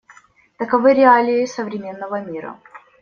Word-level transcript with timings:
Таковы 0.57 0.93
реалии 0.95 1.45
современного 1.45 2.21
мира. 2.25 2.59